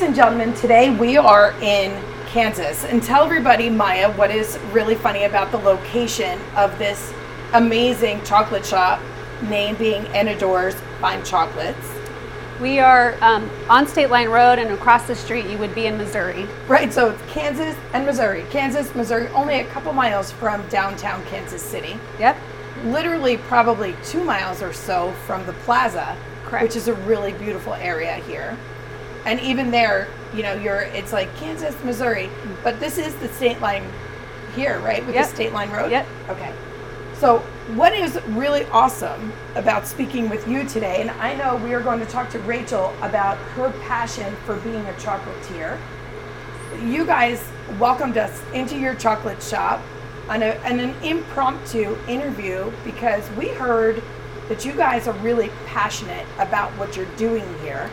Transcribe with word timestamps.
Ladies 0.00 0.16
and 0.16 0.16
gentlemen, 0.16 0.54
today 0.54 0.88
we 0.88 1.18
are 1.18 1.52
in 1.60 2.02
Kansas. 2.28 2.86
And 2.86 3.02
tell 3.02 3.22
everybody, 3.22 3.68
Maija, 3.68 4.16
what 4.16 4.30
is 4.30 4.58
really 4.72 4.94
funny 4.94 5.24
about 5.24 5.50
the 5.50 5.58
location 5.58 6.40
of 6.56 6.78
this 6.78 7.12
amazing 7.52 8.24
chocolate 8.24 8.64
shop, 8.64 8.98
name 9.50 9.74
being 9.74 10.06
Annedore's 10.14 10.74
Fine 11.02 11.22
Chocolates. 11.22 11.86
We 12.62 12.78
are 12.78 13.14
um, 13.20 13.50
on 13.68 13.86
State 13.86 14.08
Line 14.08 14.30
Road, 14.30 14.58
and 14.58 14.70
across 14.70 15.06
the 15.06 15.14
street, 15.14 15.44
you 15.44 15.58
would 15.58 15.74
be 15.74 15.84
in 15.84 15.98
Missouri. 15.98 16.48
Right, 16.66 16.90
so 16.90 17.10
it's 17.10 17.22
Kansas 17.30 17.76
and 17.92 18.06
Missouri. 18.06 18.46
Kansas, 18.48 18.94
Missouri, 18.94 19.28
only 19.34 19.60
a 19.60 19.66
couple 19.66 19.92
miles 19.92 20.32
from 20.32 20.66
downtown 20.68 21.22
Kansas 21.26 21.60
City. 21.60 22.00
Yep. 22.18 22.38
Literally, 22.84 23.36
probably 23.36 23.94
two 24.02 24.24
miles 24.24 24.62
or 24.62 24.72
so 24.72 25.12
from 25.26 25.44
the 25.44 25.52
plaza, 25.52 26.16
Correct. 26.46 26.62
which 26.62 26.76
is 26.76 26.88
a 26.88 26.94
really 26.94 27.34
beautiful 27.34 27.74
area 27.74 28.14
here. 28.14 28.56
And 29.26 29.38
even 29.40 29.70
there, 29.70 30.08
you 30.34 30.42
know, 30.42 30.54
you're 30.54 30.80
it's 30.80 31.12
like 31.12 31.34
Kansas, 31.36 31.74
Missouri, 31.84 32.30
but 32.64 32.80
this 32.80 32.98
is 32.98 33.14
the 33.16 33.28
state 33.28 33.60
line 33.60 33.84
here, 34.54 34.78
right? 34.80 35.04
With 35.04 35.14
Yep. 35.14 35.28
the 35.28 35.34
state 35.34 35.52
line 35.52 35.70
road. 35.70 35.90
Yep. 35.90 36.06
Okay. 36.30 36.52
So, 37.18 37.40
what 37.74 37.92
is 37.92 38.18
really 38.28 38.64
awesome 38.66 39.32
about 39.54 39.86
speaking 39.86 40.30
with 40.30 40.48
you 40.48 40.64
today, 40.66 41.02
and 41.02 41.10
I 41.10 41.34
know 41.34 41.56
we 41.56 41.74
are 41.74 41.82
going 41.82 42.00
to 42.00 42.06
talk 42.06 42.30
to 42.30 42.38
Rachel 42.40 42.94
about 43.02 43.36
her 43.54 43.70
passion 43.82 44.34
for 44.46 44.56
being 44.56 44.84
a 44.86 44.92
chocolatier. 44.94 45.78
You 46.82 47.04
guys 47.04 47.46
welcomed 47.78 48.16
us 48.16 48.42
into 48.54 48.78
your 48.78 48.94
chocolate 48.94 49.42
shop 49.42 49.82
on, 50.30 50.42
a, 50.42 50.56
on 50.64 50.80
an 50.80 50.94
impromptu 51.02 51.96
interview 52.08 52.72
because 52.84 53.28
we 53.32 53.48
heard 53.48 54.02
that 54.48 54.64
you 54.64 54.72
guys 54.72 55.06
are 55.06 55.14
really 55.18 55.50
passionate 55.66 56.26
about 56.38 56.70
what 56.72 56.96
you're 56.96 57.04
doing 57.16 57.44
here. 57.62 57.90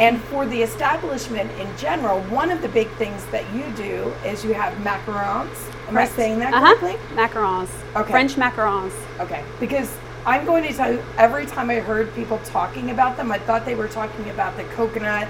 And 0.00 0.18
for 0.24 0.46
the 0.46 0.62
establishment 0.62 1.50
in 1.60 1.68
general, 1.76 2.20
one 2.22 2.50
of 2.50 2.62
the 2.62 2.68
big 2.68 2.88
things 2.92 3.24
that 3.26 3.44
you 3.54 3.64
do 3.76 4.12
is 4.24 4.42
you 4.44 4.54
have 4.54 4.72
macarons. 4.78 5.54
Am 5.88 5.98
I 5.98 6.06
saying 6.06 6.38
that 6.38 6.54
Uh-huh. 6.54 6.74
correctly? 6.76 6.96
Macarons. 7.14 7.68
Okay. 7.94 8.10
French 8.10 8.36
macarons. 8.36 8.92
Okay, 9.20 9.44
because 9.60 9.90
I'm 10.24 10.46
going 10.46 10.62
to 10.64 10.72
tell 10.72 10.90
you, 10.92 11.02
every 11.18 11.44
time 11.44 11.68
I 11.68 11.80
heard 11.80 12.14
people 12.14 12.38
talking 12.44 12.90
about 12.90 13.16
them, 13.18 13.30
I 13.30 13.38
thought 13.38 13.66
they 13.66 13.74
were 13.74 13.88
talking 13.88 14.30
about 14.30 14.56
the 14.56 14.64
coconut 14.76 15.28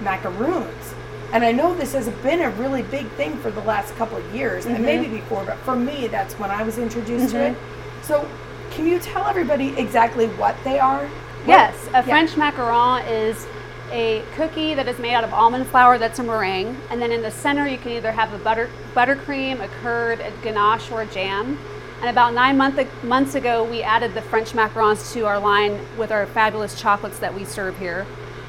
macaroons. 0.00 0.94
And 1.32 1.42
I 1.44 1.50
know 1.50 1.74
this 1.74 1.92
has 1.94 2.08
been 2.22 2.40
a 2.42 2.50
really 2.50 2.82
big 2.82 3.06
thing 3.12 3.36
for 3.38 3.50
the 3.50 3.62
last 3.62 3.96
couple 3.96 4.16
of 4.18 4.34
years, 4.34 4.66
and 4.66 4.84
maybe 4.84 5.08
before, 5.08 5.44
but 5.44 5.56
for 5.58 5.74
me, 5.74 6.06
that's 6.06 6.34
when 6.38 6.50
I 6.50 6.62
was 6.62 6.78
introduced 6.78 7.30
to 7.32 7.46
it. 7.48 7.56
So, 8.02 8.28
can 8.70 8.86
you 8.86 8.98
tell 9.00 9.26
everybody 9.26 9.76
exactly 9.76 10.26
what 10.28 10.54
they 10.62 10.78
are? 10.78 11.08
Yes, 11.46 11.74
a 11.88 11.92
Yeah. 11.98 12.02
French 12.02 12.32
macaron 12.32 13.02
is 13.10 13.46
a 13.90 14.24
cookie 14.34 14.74
that 14.74 14.88
is 14.88 14.98
made 14.98 15.14
out 15.14 15.24
of 15.24 15.32
almond 15.32 15.66
flour 15.66 15.98
that's 15.98 16.18
a 16.18 16.22
meringue, 16.22 16.76
and 16.90 17.00
then 17.00 17.12
in 17.12 17.22
the 17.22 17.30
center 17.30 17.66
you 17.66 17.78
can 17.78 17.92
either 17.92 18.12
have 18.12 18.32
a 18.32 18.38
butter 18.38 18.70
buttercream, 18.94 19.62
a 19.62 19.68
curd, 19.82 20.20
a 20.20 20.32
ganache, 20.42 20.90
or 20.90 21.02
a 21.02 21.06
jam. 21.06 21.58
And 22.00 22.10
about 22.10 22.34
nine 22.34 22.56
month, 22.56 22.78
months 23.02 23.34
ago, 23.34 23.64
we 23.64 23.82
added 23.82 24.14
the 24.14 24.22
French 24.22 24.52
macarons 24.52 25.12
to 25.14 25.26
our 25.26 25.38
line 25.38 25.80
with 25.96 26.12
our 26.12 26.26
fabulous 26.26 26.78
chocolates 26.78 27.18
that 27.20 27.34
we 27.34 27.44
serve 27.44 27.78
here. 27.78 28.06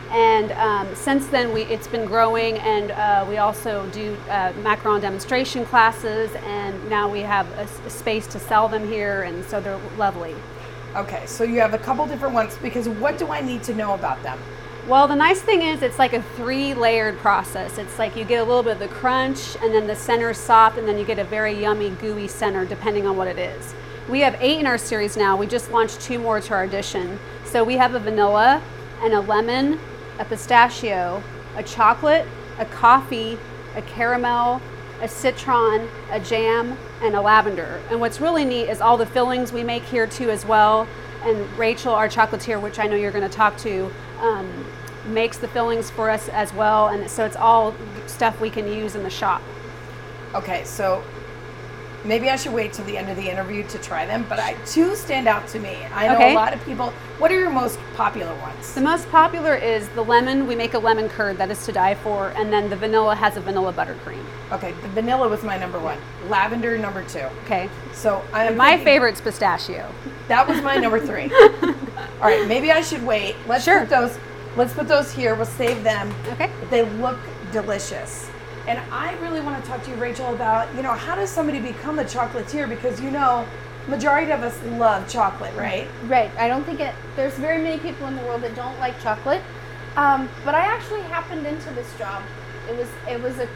And 0.10 0.52
um, 0.54 0.94
since 0.96 1.28
then, 1.28 1.54
we, 1.54 1.64
it's 1.64 1.88
been 1.88 2.06
growing, 2.06 2.58
and 2.60 2.92
uh, 2.92 3.26
we 3.28 3.38
also 3.38 3.88
do 3.92 4.18
uh, 4.30 4.52
macaron 4.64 5.02
demonstration 5.02 5.66
classes, 5.66 6.32
and 6.44 6.90
now 6.90 7.10
we 7.10 7.22
have 7.22 7.48
a 7.58 7.90
space 7.90 8.28
to 8.28 8.40
sell 8.40 8.68
them 8.68 8.88
here, 8.88 9.24
and 9.24 9.44
so 9.46 9.60
they're 9.60 9.80
lovely. 9.98 10.36
Okay, 10.96 11.26
so 11.26 11.44
you 11.44 11.60
have 11.60 11.74
a 11.74 11.78
couple 11.78 12.06
different 12.08 12.34
ones 12.34 12.58
because 12.62 12.88
what 12.88 13.18
do 13.18 13.28
I 13.28 13.42
need 13.42 13.64
to 13.64 13.74
know 13.74 13.94
about 13.94 14.22
them? 14.24 14.40
Well, 14.88 15.08
the 15.08 15.16
nice 15.16 15.42
thing 15.42 15.64
is 15.64 15.82
it's 15.82 15.98
like 15.98 16.14
a 16.14 16.22
three 16.22 16.76
layered 16.76 17.18
process. 17.18 17.80
It's 17.80 17.98
like 17.98 18.16
you 18.16 18.24
get 18.24 18.40
a 18.40 18.44
little 18.44 18.62
bit 18.62 18.74
of 18.74 18.80
the 18.80 18.88
crunch 18.88 19.58
and 19.64 19.74
then 19.74 19.88
the 19.88 19.96
center 19.96 20.30
is 20.30 20.38
soft 20.38 20.78
and 20.78 20.88
then 20.88 21.00
you 21.00 21.04
get 21.04 21.18
a 21.18 21.24
very 21.24 21.60
yummy 21.60 21.90
gooey 21.90 22.28
center 22.28 22.66
depending 22.66 23.08
on 23.08 23.18
what 23.18 23.28
it 23.28 23.40
is. 23.40 23.74
We 24.08 24.20
have 24.20 24.38
eight 24.40 24.60
in 24.60 24.68
our 24.68 24.78
series 24.78 25.18
now. 25.18 25.36
We 25.38 25.48
just 25.48 25.72
launched 25.72 26.02
two 26.02 26.20
more 26.20 26.40
to 26.40 26.54
our 26.54 26.64
edition. 26.66 27.18
So 27.46 27.64
we 27.64 27.78
have 27.78 27.96
a 27.96 28.00
vanilla 28.00 28.62
and 29.02 29.16
a 29.16 29.22
lemon, 29.22 29.80
a 30.20 30.26
pistachio, 30.26 31.24
a 31.56 31.64
chocolate, 31.64 32.28
a 32.60 32.66
coffee, 32.66 33.40
a 33.76 33.82
caramel, 33.82 34.62
a 35.02 35.08
citron, 35.08 35.90
a 36.12 36.20
jam, 36.20 36.78
and 37.02 37.16
a 37.16 37.22
lavender. 37.22 37.82
And 37.90 38.00
what's 38.00 38.22
really 38.22 38.46
neat 38.46 38.70
is 38.70 38.82
all 38.82 38.98
the 38.98 39.08
fillings 39.08 39.52
we 39.52 39.64
make 39.64 39.82
here 39.82 40.06
too 40.06 40.30
as 40.30 40.46
well. 40.46 40.88
And 41.26 41.58
Rachel, 41.58 41.94
our 41.94 42.08
chocolatier, 42.08 42.62
which 42.62 42.78
I 42.78 42.86
know 42.86 42.96
you're 42.96 43.12
going 43.12 43.28
to 43.28 43.36
talk 43.36 43.58
to, 43.58 43.92
um, 44.20 44.66
makes 45.08 45.38
the 45.38 45.48
fillings 45.48 45.90
for 45.90 46.10
us 46.10 46.30
as 46.30 46.54
well. 46.54 46.88
And 46.88 47.10
so 47.10 47.26
it's 47.26 47.36
all 47.36 47.76
stuff 48.08 48.40
we 48.40 48.50
can 48.50 48.68
use 48.68 48.96
in 48.96 49.04
the 49.04 49.10
shop. 49.10 49.42
Okay, 50.36 50.64
so 50.66 51.04
maybe 52.06 52.30
I 52.30 52.36
should 52.36 52.54
wait 52.54 52.72
till 52.74 52.86
the 52.86 52.98
end 52.98 53.10
of 53.10 53.18
the 53.18 53.30
interview 53.30 53.64
to 53.68 53.78
try 53.80 54.06
them, 54.06 54.26
but 54.30 54.40
I 54.40 54.54
two 54.66 54.96
stand 54.96 55.28
out 55.28 55.48
to 55.50 55.60
me. 55.60 55.76
I 55.94 56.08
know 56.08 56.16
Okay. 56.16 56.32
a 56.32 56.36
lot 56.36 56.54
of 56.54 56.64
people. 56.66 56.92
What 57.18 57.32
are 57.32 57.40
your 57.40 57.50
most 57.50 57.80
popular 57.96 58.34
ones? 58.36 58.74
The 58.74 58.82
most 58.82 59.10
popular 59.10 59.56
is 59.56 59.88
the 59.90 60.04
lemon. 60.04 60.48
We 60.48 60.56
make 60.56 60.74
a 60.74 60.80
lemon 60.80 61.10
curd 61.10 61.38
that 61.38 61.50
is 61.52 61.66
to 61.66 61.72
die 61.72 61.96
for. 61.96 62.30
And 62.36 62.52
then 62.52 62.70
the 62.70 62.76
vanilla 62.76 63.16
has 63.16 63.38
a 63.38 63.42
vanilla 63.42 63.74
buttercream. 63.74 64.24
Okay, 64.52 64.72
the 64.82 64.88
vanilla 64.90 65.28
was 65.28 65.44
my 65.44 65.58
number 65.58 65.80
one. 65.80 65.98
Lavender 66.30 66.78
number 66.78 67.04
two. 67.04 67.28
Okay. 67.46 67.70
So 67.94 68.22
I'm 68.34 68.56
My 68.58 68.72
thinking- 68.72 68.86
favorite's 68.86 69.22
pistachio. 69.22 69.90
That 70.28 70.48
was 70.48 70.62
my 70.62 70.78
number 70.78 71.00
three. 71.00 71.32
All 72.22 72.30
right, 72.30 72.48
maybe 72.48 72.72
I 72.72 72.82
should 72.82 73.04
wait. 73.06 73.36
Let's 73.48 73.64
Sure. 73.64 73.82
put 73.82 73.90
those. 73.90 74.18
Let's 74.56 74.74
put 74.74 74.88
those 74.88 75.12
here. 75.12 75.36
We'll 75.36 75.46
save 75.46 75.84
them. 75.84 76.14
Okay. 76.34 76.50
They 76.70 76.84
look 76.84 77.18
delicious. 77.52 78.30
And 78.68 78.80
I 78.92 79.14
really 79.20 79.42
want 79.42 79.64
to 79.64 79.70
talk 79.70 79.84
to 79.84 79.92
you, 79.92 79.96
Rachel, 79.98 80.34
about 80.34 80.74
you 80.76 80.82
know 80.82 80.94
how 80.94 81.16
does 81.16 81.30
somebody 81.30 81.60
become 81.60 82.00
a 82.00 82.04
chocolatier? 82.04 82.68
Because 82.68 83.00
you 83.00 83.12
know, 83.12 83.48
majority 83.88 84.32
of 84.32 84.42
us 84.42 84.60
love 84.64 85.08
chocolate, 85.08 85.56
right? 85.56 85.88
Right. 86.06 86.32
I 86.38 86.48
don't 86.48 86.64
think 86.64 86.80
it. 86.80 86.96
There's 87.16 87.34
very 87.36 87.62
many 87.62 87.80
people 87.80 88.08
in 88.08 88.16
the 88.16 88.24
world 88.24 88.42
that 88.42 88.56
don't 88.56 88.78
like 88.80 89.00
chocolate. 89.02 89.42
Um, 89.96 90.30
but 90.44 90.56
I 90.56 90.62
actually 90.62 91.02
happened 91.02 91.46
into 91.46 91.72
this 91.72 91.96
job. 91.98 92.24
It 92.70 92.76
was 92.76 92.90
it 93.08 93.22
was 93.22 93.38
a 93.40 93.48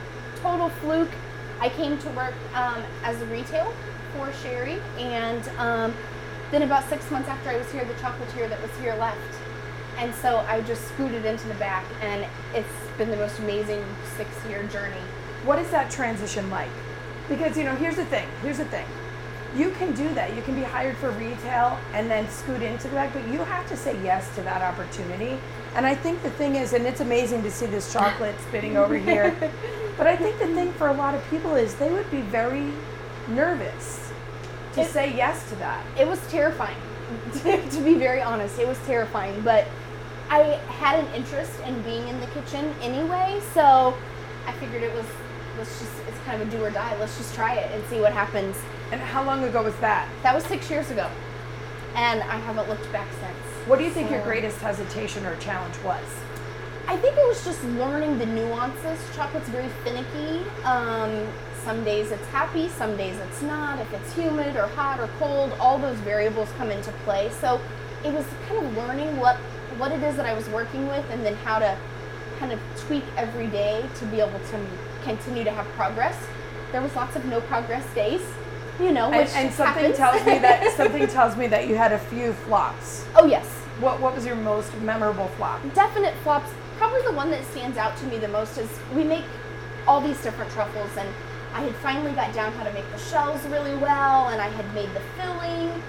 total 0.41 0.69
fluke. 0.69 1.11
I 1.59 1.69
came 1.69 1.97
to 1.97 2.09
work 2.11 2.35
um, 2.53 2.83
as 3.03 3.21
a 3.21 3.25
retail 3.25 3.73
for 4.15 4.31
Sherry, 4.33 4.79
and 4.97 5.47
um, 5.57 5.93
then 6.51 6.61
about 6.61 6.87
six 6.87 7.09
months 7.11 7.27
after 7.27 7.49
I 7.49 7.57
was 7.57 7.69
here, 7.71 7.83
the 7.83 7.93
chocolatier 7.95 8.47
that 8.47 8.61
was 8.61 8.71
here 8.79 8.95
left, 8.95 9.17
and 9.99 10.13
so 10.15 10.37
I 10.47 10.61
just 10.61 10.87
scooted 10.89 11.25
into 11.25 11.47
the 11.47 11.53
back, 11.55 11.85
and 12.01 12.25
it's 12.55 12.67
been 12.97 13.09
the 13.11 13.17
most 13.17 13.39
amazing 13.39 13.83
six-year 14.17 14.63
journey. 14.63 15.01
What 15.45 15.59
is 15.59 15.69
that 15.71 15.91
transition 15.91 16.49
like? 16.49 16.69
Because 17.27 17.57
you 17.57 17.63
know, 17.63 17.75
here's 17.75 17.95
the 17.95 18.05
thing. 18.05 18.27
Here's 18.41 18.57
the 18.57 18.65
thing. 18.65 18.85
You 19.55 19.71
can 19.71 19.93
do 19.93 20.07
that. 20.13 20.35
You 20.35 20.41
can 20.43 20.55
be 20.55 20.61
hired 20.63 20.95
for 20.97 21.09
retail 21.11 21.77
and 21.93 22.09
then 22.09 22.29
scoot 22.29 22.61
into 22.61 22.87
the 22.87 22.93
back, 22.95 23.13
but 23.13 23.27
you 23.27 23.39
have 23.39 23.67
to 23.69 23.75
say 23.77 23.97
yes 24.03 24.33
to 24.35 24.41
that 24.43 24.61
opportunity. 24.61 25.39
And 25.75 25.85
I 25.85 25.95
think 25.95 26.21
the 26.23 26.29
thing 26.31 26.55
is, 26.55 26.73
and 26.73 26.85
it's 26.85 26.99
amazing 27.01 27.41
to 27.43 27.51
see 27.51 27.65
this 27.65 27.91
chocolate 27.91 28.35
spitting 28.47 28.77
over 28.77 28.95
here, 28.97 29.35
but 29.97 30.07
I 30.07 30.15
think 30.15 30.37
the 30.39 30.47
thing 30.47 30.71
for 30.73 30.87
a 30.89 30.93
lot 30.93 31.15
of 31.15 31.27
people 31.31 31.55
is 31.55 31.73
they 31.75 31.91
would 31.91 32.09
be 32.11 32.21
very 32.21 32.71
nervous 33.27 34.11
to 34.73 34.81
It- 34.81 34.87
say 34.91 35.15
yes 35.15 35.47
to 35.49 35.55
that. 35.57 35.83
it 35.97 36.07
was 36.07 36.19
terrifying 36.29 36.77
to 37.43 37.81
be 37.83 37.95
very 37.95 38.21
honest 38.21 38.59
it 38.59 38.67
was 38.67 38.77
terrifying 38.85 39.41
but 39.41 39.67
i 40.29 40.41
had 40.81 40.99
an 41.03 41.13
interest 41.13 41.59
in 41.65 41.81
being 41.83 42.07
in 42.07 42.19
the 42.19 42.27
kitchen 42.27 42.73
anyway 42.81 43.39
so 43.53 43.95
i 44.45 44.51
figured 44.53 44.83
it 44.83 44.93
was 44.93 45.05
let's 45.57 45.79
just 45.79 45.91
it's 46.07 46.17
kind 46.25 46.41
of 46.41 46.47
a 46.47 46.51
do 46.51 46.63
or 46.63 46.69
die 46.69 46.95
let's 46.99 47.17
just 47.17 47.33
try 47.35 47.55
it 47.55 47.71
and 47.73 47.83
see 47.89 47.99
what 47.99 48.13
happens 48.13 48.55
And 48.91 48.99
how 49.01 49.23
long 49.23 49.43
ago 49.43 49.61
was 49.63 49.75
that? 49.77 50.07
that 50.23 50.33
was 50.33 50.43
six 50.45 50.69
years 50.69 50.89
ago 50.91 51.09
and 51.95 52.21
i 52.23 52.37
haven't 52.37 52.69
looked 52.69 52.91
back 52.91 53.07
since 53.13 53.67
What 53.67 53.77
do 53.79 53.85
you 53.85 53.91
think 53.91 54.09
your 54.09 54.21
greatest 54.23 54.59
hesitation 54.61 55.25
or 55.25 55.35
challenge 55.37 55.75
was? 55.83 56.03
I 56.87 56.97
think 56.97 57.15
it 57.17 57.27
was 57.27 57.43
just 57.45 57.63
learning 57.77 58.17
the 58.17 58.25
nuances. 58.25 58.97
Chocolate's 59.15 59.47
very 59.49 59.69
finicky. 59.83 60.41
Um, 60.63 61.27
some 61.63 61.83
days 61.83 62.09
it's 62.11 62.25
happy, 62.29 62.67
some 62.69 62.97
days 62.97 63.15
it's 63.27 63.41
not. 63.43 63.77
If 63.79 63.93
it's 63.93 64.11
humid 64.15 64.55
or 64.55 64.65
hot 64.79 64.99
or 64.99 65.07
cold, 65.19 65.53
all 65.59 65.77
those 65.77 65.97
variables 65.99 66.49
come 66.57 66.71
into 66.71 66.91
play. 67.05 67.29
So 67.41 67.61
it 68.03 68.11
was 68.11 68.25
kind 68.47 68.65
of 68.65 68.75
learning 68.75 69.17
what 69.17 69.37
what 69.79 69.91
it 69.91 70.03
is 70.03 70.15
that 70.17 70.25
I 70.25 70.33
was 70.33 70.47
working 70.49 70.87
with, 70.87 71.05
and 71.09 71.25
then 71.25 71.35
how 71.37 71.59
to 71.59 71.77
kind 72.39 72.51
of 72.51 72.59
tweak 72.77 73.03
every 73.17 73.47
day 73.47 73.83
to 73.99 74.05
be 74.05 74.19
able 74.19 74.39
to 74.39 74.65
continue 75.03 75.43
to 75.43 75.51
have 75.51 75.65
progress. 75.69 76.15
There 76.71 76.81
was 76.81 76.95
lots 76.95 77.15
of 77.15 77.25
no 77.25 77.41
progress 77.41 77.85
days, 77.95 78.21
you 78.79 78.91
know, 78.91 79.09
which 79.09 79.29
And, 79.35 79.47
and 79.47 79.53
something 79.53 79.91
happens. 79.93 79.97
tells 79.97 80.25
me 80.25 80.37
that 80.39 80.71
something 80.77 81.07
tells 81.07 81.35
me 81.35 81.47
that 81.47 81.67
you 81.67 81.75
had 81.75 81.91
a 81.91 81.99
few 81.99 82.33
flops. 82.33 83.05
oh 83.15 83.25
yes, 83.25 83.45
What 83.79 83.99
what 83.99 84.13
was 84.15 84.25
your 84.25 84.35
most 84.35 84.73
memorable 84.81 85.27
flop? 85.37 85.59
definite 85.73 86.13
flops. 86.23 86.49
Probably 86.77 87.01
the 87.01 87.11
one 87.13 87.29
that 87.31 87.43
stands 87.45 87.77
out 87.77 87.97
to 87.97 88.05
me 88.05 88.19
the 88.19 88.27
most 88.29 88.57
is 88.57 88.69
we 88.95 89.03
make 89.03 89.25
all 89.87 89.99
these 89.99 90.21
different 90.21 90.51
truffles, 90.51 90.91
and 90.97 91.09
I 91.53 91.61
had 91.61 91.75
finally 91.77 92.11
got 92.13 92.33
down 92.33 92.53
how 92.53 92.63
to 92.63 92.71
make 92.71 92.89
the 92.91 92.99
shells 92.99 93.43
really 93.47 93.75
well, 93.75 94.29
and 94.29 94.39
I 94.41 94.47
had 94.49 94.73
made 94.73 94.89
the 94.93 95.01
filling, 95.17 95.81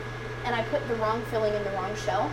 and 0.44 0.54
I 0.54 0.62
put 0.64 0.86
the 0.88 0.94
wrong 0.96 1.22
filling 1.30 1.52
in 1.54 1.62
the 1.62 1.70
wrong 1.72 1.94
shell. 1.96 2.30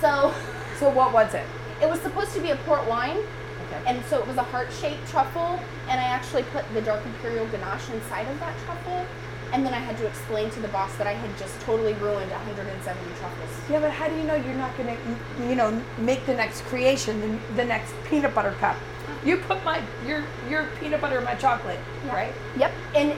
So 0.00 0.32
So 0.78 0.88
what 0.90 1.12
was 1.12 1.34
it? 1.34 1.44
it 1.82 1.88
was 1.90 2.00
supposed 2.00 2.32
to 2.32 2.40
be 2.40 2.50
a 2.50 2.56
port 2.56 2.86
wine, 2.88 3.18
Okay. 3.66 3.82
and 3.86 4.04
so 4.06 4.18
it 4.20 4.26
was 4.26 4.36
a 4.36 4.42
heart-shaped 4.42 5.06
truffle, 5.08 5.58
and 5.88 6.00
I 6.00 6.04
actually 6.04 6.44
put 6.44 6.64
the 6.72 6.80
dark 6.80 7.04
imperial 7.04 7.46
ganache 7.46 7.88
inside 7.90 8.28
of 8.28 8.38
that 8.40 8.54
truffle, 8.64 9.04
and 9.52 9.66
then 9.66 9.74
I 9.74 9.78
had 9.78 9.98
to 9.98 10.06
explain 10.06 10.50
to 10.50 10.60
the 10.60 10.68
boss 10.68 10.94
that 10.96 11.06
I 11.06 11.12
had 11.12 11.36
just 11.36 11.60
totally 11.62 11.92
ruined 11.94 12.30
170 12.30 13.00
truffles. 13.18 13.50
Yeah, 13.70 13.80
but 13.80 13.90
how 13.90 14.08
do 14.08 14.14
you 14.16 14.22
know 14.22 14.34
you're 14.36 14.54
not 14.54 14.76
going 14.76 14.96
to, 14.96 15.46
you 15.48 15.54
know, 15.56 15.82
make 15.98 16.24
the 16.26 16.34
next 16.34 16.62
creation, 16.66 17.20
the, 17.20 17.54
the 17.56 17.64
next 17.64 17.92
peanut 18.08 18.34
butter 18.34 18.52
cup? 18.60 18.76
Uh-huh. 18.76 19.12
You 19.24 19.36
put 19.38 19.62
my 19.64 19.82
your 20.06 20.24
your 20.48 20.68
peanut 20.80 21.00
butter 21.00 21.18
in 21.18 21.24
my 21.24 21.34
chocolate, 21.34 21.78
Yeah. 22.06 22.14
right? 22.14 22.32
Yep. 22.56 22.72
And 22.94 23.14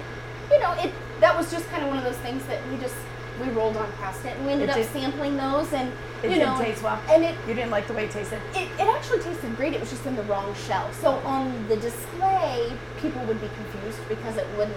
you 0.51 0.59
know, 0.61 0.73
it 0.73 0.93
that 1.21 1.37
was 1.37 1.51
just 1.51 1.69
kind 1.71 1.83
of 1.83 1.89
one 1.89 1.99
of 1.99 2.05
those 2.05 2.19
things 2.19 2.45
that 2.47 2.61
we 2.71 2.77
just 2.79 2.97
we 3.41 3.49
rolled 3.53 3.77
on 3.77 3.91
past 3.93 4.25
it, 4.25 4.37
and 4.37 4.47
we 4.47 4.53
ended 4.53 4.69
It 4.69 4.73
up 4.73 4.77
did- 4.77 4.91
sampling 4.91 5.37
those, 5.37 5.73
and 5.73 5.89
It 6.23 6.31
you 6.31 6.37
didn't 6.37 6.55
know, 6.59 6.63
taste 6.63 6.83
well. 6.83 6.99
and 7.11 7.25
it, 7.25 7.35
You 7.47 7.55
didn't 7.55 7.71
like 7.71 7.87
the 7.87 7.93
way 7.93 8.05
it 8.05 8.11
tasted. 8.11 8.41
it 8.55 8.69
it 8.79 8.89
actually 8.89 9.21
tasted 9.21 9.57
great. 9.57 9.75
It 9.75 9.81
was 9.81 9.91
just 9.91 10.07
in 10.07 10.17
the 10.17 10.23
wrong 10.25 10.55
shell. 10.67 10.89
So 11.01 11.13
on 11.25 11.67
the 11.69 11.77
display, 11.77 12.73
people 12.99 13.23
would 13.25 13.41
be 13.41 13.49
confused 13.57 13.99
because 14.09 14.37
it 14.37 14.47
wouldn't 14.57 14.77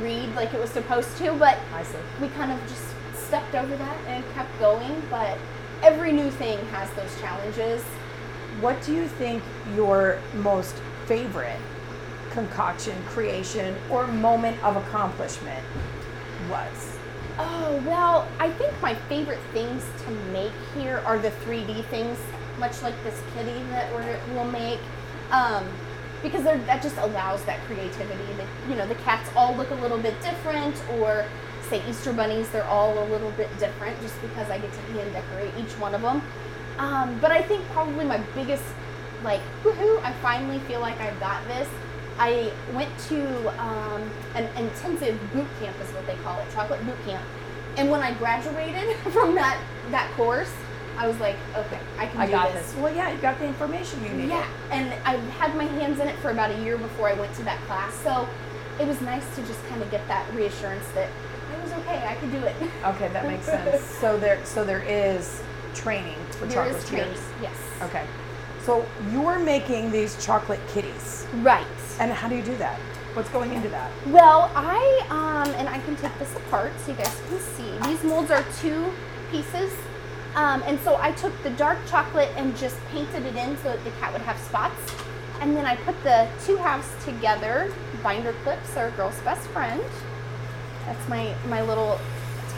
read 0.00 0.34
like 0.34 0.52
it 0.54 0.60
was 0.60 0.70
supposed 0.70 1.16
to, 1.18 1.32
but 1.34 1.58
I 1.74 1.82
see. 1.84 1.98
we 2.20 2.28
kind 2.28 2.50
of 2.50 2.60
just 2.68 2.82
stepped 3.26 3.54
over 3.54 3.76
that 3.76 3.96
and 4.08 4.24
kept 4.34 4.50
going. 4.58 5.02
But 5.10 5.38
every 5.82 6.12
new 6.12 6.30
thing 6.30 6.58
has 6.72 6.90
those 6.94 7.18
challenges. 7.20 7.82
What 8.60 8.80
do 8.82 8.92
you 8.92 9.06
think 9.06 9.42
your 9.76 10.18
most 10.34 10.74
favorite 11.06 11.58
concoction, 12.30 12.94
creation, 13.06 13.76
or 13.90 14.06
moment 14.08 14.62
of 14.64 14.76
accomplishment 14.76 15.64
was? 16.50 16.98
Oh, 17.36 17.82
well, 17.84 18.28
I 18.38 18.50
think 18.50 18.80
my 18.80 18.94
favorite 18.94 19.40
things 19.52 19.84
to 20.04 20.10
make 20.32 20.52
here 20.74 21.02
are 21.04 21.18
the 21.18 21.30
3D 21.30 21.84
things, 21.86 22.16
much 22.58 22.80
like 22.80 22.94
this 23.02 23.20
kitty 23.34 23.58
that 23.70 23.92
we're, 23.92 24.20
we'll 24.34 24.50
make. 24.50 24.78
Um, 25.32 25.66
because 26.22 26.44
that 26.44 26.80
just 26.80 26.96
allows 26.98 27.44
that 27.44 27.60
creativity. 27.64 28.24
The, 28.34 28.70
you 28.70 28.76
know, 28.76 28.86
the 28.86 28.94
cats 28.96 29.28
all 29.34 29.54
look 29.56 29.70
a 29.70 29.74
little 29.74 29.98
bit 29.98 30.14
different, 30.22 30.80
or 30.92 31.26
say 31.68 31.82
Easter 31.88 32.12
bunnies, 32.12 32.48
they're 32.50 32.64
all 32.64 33.02
a 33.02 33.06
little 33.06 33.32
bit 33.32 33.50
different 33.58 34.00
just 34.00 34.20
because 34.22 34.48
I 34.48 34.58
get 34.58 34.72
to 34.72 34.80
hand 34.92 35.12
decorate 35.12 35.52
each 35.58 35.72
one 35.78 35.94
of 35.94 36.02
them. 36.02 36.22
Um, 36.78 37.18
but 37.20 37.32
I 37.32 37.42
think 37.42 37.64
probably 37.70 38.04
my 38.04 38.18
biggest, 38.34 38.64
like, 39.24 39.40
woohoo, 39.64 40.00
I 40.02 40.12
finally 40.22 40.60
feel 40.60 40.80
like 40.80 41.00
I've 41.00 41.18
got 41.18 41.44
this. 41.48 41.68
I 42.18 42.52
went 42.72 42.96
to 43.08 43.62
um, 43.62 44.10
an 44.34 44.44
intensive 44.56 45.18
boot 45.32 45.46
camp, 45.60 45.76
is 45.82 45.90
what 45.90 46.06
they 46.06 46.16
call 46.16 46.38
it, 46.40 46.46
chocolate 46.52 46.84
boot 46.86 46.96
camp. 47.06 47.24
And 47.76 47.90
when 47.90 48.02
I 48.02 48.14
graduated 48.14 48.96
from 49.12 49.34
that 49.34 49.60
that 49.90 50.10
course, 50.12 50.52
I 50.96 51.08
was 51.08 51.18
like, 51.18 51.36
okay, 51.56 51.80
I 51.98 52.06
can 52.06 52.20
I 52.20 52.26
do 52.26 52.32
got 52.32 52.52
this. 52.52 52.72
this. 52.72 52.80
Well, 52.80 52.94
yeah, 52.94 53.10
you 53.10 53.18
got 53.20 53.38
the 53.38 53.46
information 53.46 54.02
you 54.04 54.10
needed. 54.10 54.28
Yeah, 54.28 54.46
and 54.70 54.92
I 55.04 55.16
had 55.38 55.56
my 55.56 55.64
hands 55.64 55.98
in 55.98 56.06
it 56.06 56.16
for 56.18 56.30
about 56.30 56.52
a 56.52 56.62
year 56.62 56.78
before 56.78 57.08
I 57.08 57.14
went 57.14 57.34
to 57.34 57.42
that 57.44 57.60
class, 57.62 57.94
so 57.96 58.28
it 58.80 58.86
was 58.86 59.00
nice 59.00 59.24
to 59.36 59.42
just 59.42 59.64
kind 59.66 59.82
of 59.82 59.90
get 59.90 60.06
that 60.08 60.32
reassurance 60.34 60.86
that 60.94 61.08
I 61.52 61.62
was 61.62 61.72
okay, 61.72 62.06
I 62.06 62.14
could 62.14 62.30
do 62.30 62.38
it. 62.38 62.54
Okay, 62.84 63.08
that 63.08 63.26
makes 63.26 63.44
sense. 63.46 63.82
So 63.82 64.16
there, 64.18 64.44
so 64.44 64.64
there 64.64 64.82
is 64.82 65.42
training 65.74 66.16
for 66.30 66.46
There 66.46 66.64
is 66.66 66.76
chocolate 66.76 66.86
training, 66.86 67.20
yes. 67.42 67.56
Okay. 67.82 68.06
So 68.64 68.86
you're 69.10 69.38
making 69.38 69.90
these 69.90 70.16
chocolate 70.24 70.60
kitties, 70.68 71.26
Right. 71.42 71.66
and 72.00 72.10
how 72.12 72.28
do 72.28 72.34
you 72.36 72.42
do 72.42 72.56
that? 72.56 72.78
What's 73.14 73.28
going 73.28 73.52
into 73.52 73.68
that? 73.68 73.90
Well, 74.06 74.50
I 74.56 75.06
um, 75.10 75.52
and 75.54 75.68
I 75.68 75.78
can 75.80 75.96
take 75.96 76.18
this 76.18 76.34
apart 76.34 76.72
so 76.84 76.92
you 76.92 76.96
guys 76.96 77.20
can 77.28 77.38
see. 77.38 77.70
These 77.88 78.02
molds 78.04 78.30
are 78.30 78.42
two 78.60 78.90
pieces, 79.30 79.72
um, 80.34 80.62
and 80.66 80.80
so 80.80 80.96
I 81.00 81.12
took 81.12 81.32
the 81.42 81.50
dark 81.50 81.78
chocolate 81.86 82.30
and 82.36 82.56
just 82.56 82.76
painted 82.90 83.24
it 83.26 83.36
in 83.36 83.56
so 83.58 83.64
that 83.64 83.84
the 83.84 83.90
cat 84.00 84.12
would 84.12 84.22
have 84.22 84.38
spots, 84.38 84.80
and 85.40 85.54
then 85.56 85.64
I 85.66 85.76
put 85.76 86.02
the 86.02 86.26
two 86.44 86.56
halves 86.56 86.88
together. 87.04 87.70
Binder 88.02 88.32
clips 88.44 88.76
are 88.76 88.90
girl's 88.92 89.20
best 89.20 89.46
friend. 89.48 89.82
That's 90.86 91.06
my 91.08 91.34
my 91.48 91.62
little 91.62 92.00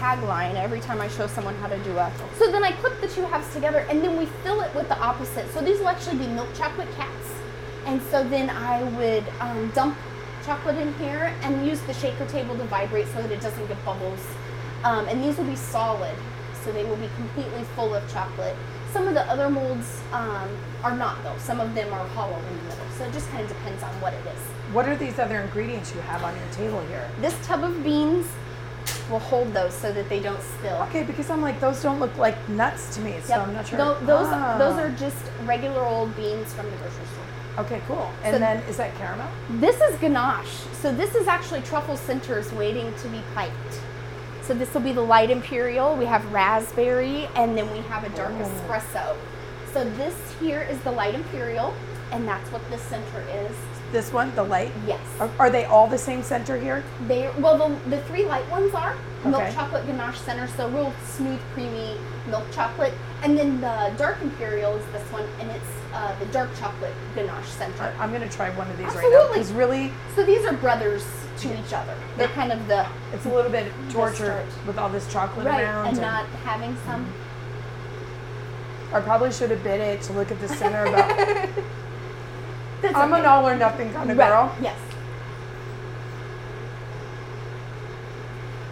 tagline 0.01 0.55
every 0.55 0.81
time 0.81 1.01
I 1.01 1.09
show 1.09 1.27
someone 1.27 1.55
how 1.57 1.69
to 1.69 1.79
do 1.79 1.97
a. 1.97 2.13
So 2.39 2.51
then 2.51 2.65
I 2.65 2.73
clip 2.73 3.01
the 3.01 3.09
two 3.09 3.23
halves 3.23 3.53
together, 3.53 3.87
and 3.91 4.03
then 4.03 4.17
we 4.17 4.27
fill 4.43 4.61
it 4.61 4.75
with 4.75 4.89
the 4.89 4.99
opposite. 4.99 5.51
So 5.53 5.61
these 5.61 5.79
will 5.79 5.89
actually 5.89 6.19
be 6.19 6.27
milk 6.29 6.49
chocolate 6.55 6.89
cats. 6.97 7.33
And 7.87 8.03
so 8.11 8.23
then 8.29 8.51
I 8.51 8.83
would 8.83 9.25
um, 9.41 9.71
dump 9.71 9.97
chocolate 10.45 10.77
in 10.79 10.93
here 10.95 11.35
and 11.43 11.67
use 11.67 11.81
the 11.83 11.95
shaker 11.95 12.27
table 12.27 12.57
to 12.57 12.65
vibrate 12.65 13.07
so 13.09 13.23
that 13.23 13.31
it 13.31 13.41
doesn't 13.41 13.67
get 13.67 13.85
bubbles. 13.85 14.25
Um, 14.85 15.07
and 15.09 15.23
these 15.23 15.37
will 15.37 15.45
be 15.45 15.57
solid, 15.57 16.15
so 16.63 16.73
they 16.73 16.85
will 16.85 16.97
be 16.97 17.09
completely 17.17 17.65
full 17.75 17.95
of 17.95 18.13
chocolate. 18.13 18.57
Some 18.93 19.09
of 19.09 19.15
the 19.15 19.23
other 19.31 19.51
molds 19.51 20.01
um, 20.13 20.49
are 20.83 20.97
not 20.97 21.23
though. 21.23 21.37
Some 21.39 21.61
of 21.61 21.75
them 21.75 21.93
are 21.93 22.07
hollow 22.09 22.37
in 22.37 22.57
the 22.57 22.63
middle. 22.65 22.87
So 22.97 23.05
it 23.05 23.13
just 23.13 23.29
kind 23.31 23.43
of 23.43 23.49
depends 23.49 23.83
on 23.83 23.91
what 24.01 24.15
it 24.15 24.25
is. 24.27 24.41
What 24.73 24.89
are 24.89 24.97
these 24.97 25.19
other 25.19 25.41
ingredients 25.41 25.95
you 25.95 26.01
have 26.03 26.23
on 26.23 26.35
your 26.37 26.49
table 26.53 26.81
here? 26.87 27.09
This 27.21 27.37
tub 27.47 27.63
of 27.63 27.85
beans 27.85 28.27
will 29.11 29.19
hold 29.20 29.53
those 29.55 29.73
so 29.75 29.93
that 29.93 30.08
they 30.08 30.20
don't 30.20 30.41
spill. 30.43 30.76
Okay, 30.88 31.03
because 31.05 31.31
I'm 31.31 31.42
like 31.42 31.61
those 31.61 31.83
don't 31.83 32.00
look 32.00 32.16
like 32.19 32.37
nuts 32.49 32.95
to 32.97 33.00
me, 33.00 33.16
so 33.23 33.35
Yep. 33.37 33.47
I'm 33.47 33.54
not 33.54 33.66
sure. 33.69 33.78
Tho- 33.78 33.99
those 34.04 34.28
Ah. 34.31 34.57
those 34.59 34.76
are 34.78 34.90
just 34.90 35.16
regular 35.45 35.83
old 35.85 36.14
beans 36.16 36.52
from 36.52 36.66
the 36.66 36.76
grocery 36.78 37.04
store. 37.12 37.64
okay, 37.64 37.81
cool. 37.88 38.11
And 38.25 38.35
So- 38.35 38.38
then 38.38 38.57
is 38.69 38.76
that 38.76 38.95
caramel? 38.99 39.26
This 39.49 39.81
is 39.81 39.97
ganache. 39.99 40.64
So 40.83 40.92
this 40.92 41.14
is 41.14 41.26
actually 41.26 41.62
truffle 41.62 41.97
centers 41.97 42.52
waiting 42.52 42.92
to 43.02 43.09
be 43.09 43.23
piped. 43.35 43.81
So 44.42 44.54
this 44.54 44.73
will 44.75 44.83
be 44.83 44.92
the 44.92 45.00
light 45.00 45.31
imperial. 45.31 45.97
We 45.97 46.04
have 46.07 46.33
raspberry, 46.33 47.28
and 47.35 47.57
then 47.57 47.71
we 47.73 47.81
have 47.88 48.04
a 48.04 48.11
dark 48.11 48.33
Oh. 48.40 48.45
espresso. 48.45 49.16
So 49.73 49.85
this 49.85 50.14
here 50.40 50.61
is 50.71 50.78
the 50.81 50.92
light 50.92 51.14
imperial, 51.14 51.75
and 52.12 52.26
that's 52.28 52.50
what 52.52 52.62
this 52.71 52.81
center 52.83 53.23
is. 53.33 53.57
This 53.93 54.12
one, 54.12 54.35
the 54.35 54.43
light. 54.43 54.73
Yes. 54.87 55.00
Are, 55.21 55.31
are 55.38 55.50
they 55.50 55.64
all 55.64 55.87
the 55.87 55.99
same 55.99 56.23
center 56.23 56.59
here? 56.59 56.83
They 57.07 57.31
well 57.38 57.57
the, 57.57 57.90
the 57.90 58.00
three 58.02 58.25
light 58.25 58.49
ones 58.50 58.75
are 58.75 58.97
milk 59.25 59.43
Okay. 59.43 59.52
chocolate 59.55 59.87
ganache 59.87 60.19
center, 60.21 60.47
so 60.49 60.69
real 60.71 60.93
smooth, 61.05 61.40
creamy 61.55 61.97
milk 62.28 62.45
chocolate, 62.52 62.93
and 63.23 63.38
then 63.38 63.61
the 63.61 63.93
dark 63.97 64.21
imperial 64.23 64.75
is 64.76 64.85
this 64.93 65.02
one, 65.12 65.25
and 65.40 65.50
it's 65.50 65.64
uh, 65.93 66.16
the 66.19 66.26
dark 66.26 66.50
chocolate 66.59 66.93
ganache 67.14 67.47
center. 67.49 67.83
I, 67.99 68.02
I'm 68.02 68.12
gonna 68.12 68.28
try 68.28 68.50
one 68.50 68.69
of 68.71 68.76
these 68.76 68.87
right 68.88 68.95
now 68.97 69.02
Absolutely. 69.31 69.35
because 69.38 69.52
really, 69.52 69.93
So 70.14 70.25
these 70.25 70.45
are 70.45 70.52
brothers 70.52 71.05
to 71.38 71.59
each 71.61 71.73
other. 71.73 71.95
They're 72.16 72.28
kind 72.28 72.50
of 72.52 72.66
the 72.69 72.87
it's 73.12 73.25
a 73.26 73.28
little 73.33 73.50
bit 73.50 73.71
torture 73.90 74.45
with 74.66 74.78
all 74.78 74.88
this 74.88 75.11
chocolate 75.12 75.47
right, 75.47 75.62
around. 75.62 75.87
and 75.88 76.00
not 76.00 76.26
having 76.45 76.76
some. 76.87 77.07
I 78.93 79.00
probably 79.00 79.33
should 79.33 79.50
have 79.50 79.62
bit 79.64 79.81
it 79.81 80.02
to 80.02 80.12
look 80.12 80.31
at 80.31 80.40
the 80.40 80.49
center 80.49 80.87
about. 80.87 81.49
That's 82.93 82.99
I'm 82.99 83.12
an 83.12 83.25
all 83.26 83.49
or 83.49 83.57
nothing 83.57 83.93
kind 83.93 84.11
of 84.11 84.16
Right, 84.16 84.28
girl. 84.28 84.55
Yes. 84.62 84.78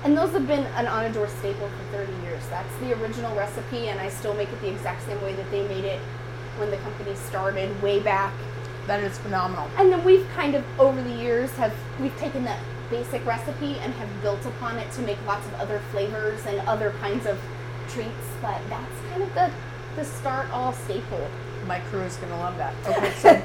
And 0.05 0.17
those 0.17 0.33
have 0.33 0.47
been 0.47 0.65
an 0.77 0.85
Annedore 0.87 1.29
staple 1.39 1.69
for 1.69 1.97
30 1.97 2.13
years. 2.23 2.43
That's 2.51 2.77
the 2.77 2.93
original 3.01 3.35
recipe, 3.35 3.89
and 3.89 3.99
I 3.99 4.11
still 4.11 4.35
make 4.35 4.51
it 4.51 4.61
the 4.61 4.69
exact 4.71 5.03
same 5.07 5.21
way 5.23 5.33
that 5.35 5.51
they 5.51 5.67
made 5.67 5.85
it 5.85 5.99
when 6.59 6.71
the 6.71 6.77
company 6.79 7.15
started 7.15 7.83
way 7.83 8.01
back. 8.01 8.33
That 8.87 9.03
is 9.03 9.17
phenomenal. 9.19 9.67
And 9.79 9.91
then 9.91 10.05
we've 10.05 10.27
kind 10.35 10.55
of 10.55 10.65
over 10.79 11.03
the 11.03 11.15
years 11.15 11.51
have 11.53 11.75
we've 11.99 12.17
taken 12.19 12.45
that 12.45 12.61
basic 12.91 13.25
recipe 13.25 13.79
and 13.79 13.95
have 13.95 14.23
built 14.23 14.45
upon 14.45 14.77
it 14.77 14.91
to 14.93 15.01
make 15.03 15.17
lots 15.27 15.47
of 15.47 15.55
other 15.55 15.81
flavors 15.91 16.45
and 16.45 16.61
other 16.69 16.91
kinds 17.01 17.25
of 17.25 17.41
treats. 17.89 18.29
But 18.43 18.61
that's 18.69 18.93
kind 19.11 19.23
of 19.23 19.33
the 19.35 19.51
the 19.97 20.05
start 20.05 20.51
all 20.51 20.75
staple. 20.75 21.27
My 21.67 21.81
crew 21.81 22.01
is 22.03 22.17
gonna 22.17 22.39
love 22.39 22.59
that. 22.59 22.75
Okay, 22.87 23.13
so 23.13 23.43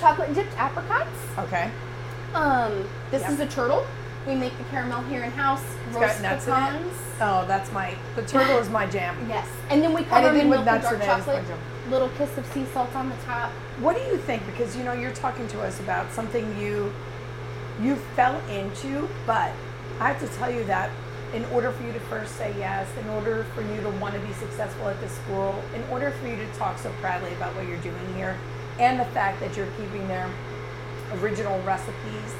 Chocolate 0.00 0.34
dipped 0.34 0.56
apricots. 0.58 1.10
okay, 1.38 1.70
Um, 2.34 2.88
this 3.10 3.28
is 3.28 3.40
a 3.40 3.46
turtle. 3.46 3.86
We 4.26 4.34
make 4.36 4.56
the 4.56 4.64
caramel 4.64 5.02
here 5.04 5.22
in 5.24 5.30
house. 5.32 5.64
it's 5.88 5.96
Roast 5.96 6.22
got 6.22 6.32
nuts 6.32 6.46
in 6.46 6.54
pecans. 6.54 6.86
it. 6.92 6.98
Oh, 7.20 7.44
that's 7.46 7.72
my 7.72 7.94
the 8.16 8.22
turtle 8.22 8.58
is 8.58 8.68
my 8.68 8.86
jam. 8.86 9.16
Yes, 9.28 9.48
and 9.70 9.82
then 9.82 9.92
we 9.92 10.04
cover 10.04 10.28
them 10.28 10.36
in 10.36 10.48
with 10.48 10.64
milk 10.64 10.82
dark 10.82 11.00
it 11.00 11.04
chocolate. 11.04 11.44
little 11.90 12.08
kiss 12.10 12.36
of 12.38 12.46
sea 12.46 12.64
salt 12.72 12.94
on 12.94 13.08
the 13.08 13.16
top. 13.24 13.50
What 13.80 13.96
do 13.96 14.02
you 14.02 14.16
think? 14.16 14.44
Because 14.46 14.76
you 14.76 14.84
know 14.84 14.92
you're 14.92 15.12
talking 15.12 15.46
to 15.48 15.60
us 15.60 15.80
about 15.80 16.12
something 16.12 16.44
you 16.60 16.92
you 17.80 17.96
fell 18.16 18.38
into, 18.48 19.08
but 19.26 19.50
I 20.00 20.08
have 20.12 20.20
to 20.20 20.28
tell 20.38 20.50
you 20.50 20.64
that 20.64 20.90
in 21.34 21.44
order 21.46 21.72
for 21.72 21.82
you 21.84 21.92
to 21.92 22.00
first 22.00 22.36
say 22.36 22.54
yes, 22.58 22.86
in 23.02 23.08
order 23.10 23.44
for 23.54 23.62
you 23.62 23.80
to 23.80 23.88
want 23.98 24.14
to 24.14 24.20
be 24.20 24.32
successful 24.34 24.88
at 24.88 25.00
this 25.00 25.12
school, 25.12 25.62
in 25.74 25.82
order 25.90 26.10
for 26.10 26.28
you 26.28 26.36
to 26.36 26.46
talk 26.52 26.78
so 26.78 26.92
proudly 27.00 27.32
about 27.32 27.54
what 27.56 27.66
you're 27.66 27.78
doing 27.78 28.14
here, 28.14 28.36
and 28.78 28.98
the 28.98 29.04
fact 29.06 29.40
that 29.40 29.56
you're 29.56 29.68
keeping 29.78 30.06
their 30.08 30.28
original 31.20 31.60
recipes 31.62 32.34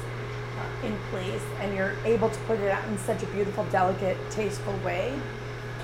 uh, 0.57 0.87
in 0.87 0.97
place 1.09 1.43
and 1.59 1.75
you're 1.75 1.93
able 2.05 2.29
to 2.29 2.39
put 2.41 2.59
it 2.59 2.71
out 2.71 2.83
in 2.87 2.97
such 2.97 3.23
a 3.23 3.25
beautiful, 3.27 3.65
delicate, 3.65 4.17
tasteful 4.29 4.73
way, 4.83 5.13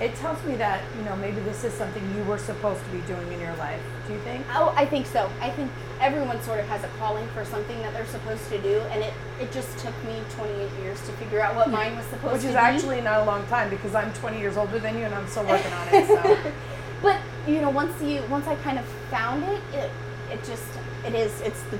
it 0.01 0.15
tells 0.15 0.43
me 0.45 0.55
that 0.55 0.81
you 0.97 1.03
know 1.03 1.15
maybe 1.17 1.41
this 1.41 1.63
is 1.65 1.73
something 1.73 2.01
you 2.15 2.23
were 2.23 2.37
supposed 2.37 2.81
to 2.85 2.89
be 2.89 3.01
doing 3.01 3.31
in 3.33 3.39
your 3.39 3.55
life. 3.57 3.81
Do 4.07 4.13
you 4.13 4.19
think? 4.21 4.45
Oh, 4.53 4.73
I 4.75 4.85
think 4.85 5.05
so. 5.05 5.29
I 5.41 5.49
think 5.49 5.69
everyone 5.99 6.41
sort 6.41 6.59
of 6.59 6.67
has 6.67 6.83
a 6.85 6.87
calling 6.99 7.27
for 7.29 7.43
something 7.43 7.77
that 7.81 7.93
they're 7.93 8.05
supposed 8.05 8.47
to 8.49 8.61
do, 8.61 8.79
and 8.91 9.03
it, 9.03 9.13
it 9.41 9.51
just 9.51 9.77
took 9.77 9.93
me 10.05 10.21
28 10.35 10.69
years 10.81 10.99
to 11.05 11.11
figure 11.13 11.41
out 11.41 11.55
what 11.55 11.69
mine 11.69 11.97
was 11.97 12.05
supposed 12.05 12.33
Which 12.33 12.41
to 12.43 12.47
be. 12.47 12.53
Which 12.53 12.55
is 12.55 12.55
actually 12.55 13.01
not 13.01 13.19
a 13.19 13.25
long 13.25 13.45
time 13.47 13.69
because 13.69 13.93
I'm 13.93 14.13
20 14.13 14.39
years 14.39 14.55
older 14.55 14.79
than 14.79 14.97
you 14.97 15.03
and 15.03 15.13
I'm 15.13 15.27
still 15.27 15.45
working 15.45 15.73
on 15.73 15.87
it. 15.89 16.07
So 16.07 16.37
but 17.01 17.19
you 17.47 17.61
know, 17.61 17.69
once 17.69 18.01
you 18.01 18.23
once 18.29 18.47
I 18.47 18.55
kind 18.57 18.79
of 18.79 18.85
found 19.11 19.43
it, 19.43 19.61
it 19.73 19.91
it 20.31 20.43
just 20.43 20.67
it 21.05 21.13
is 21.13 21.41
it's 21.41 21.61
the 21.63 21.79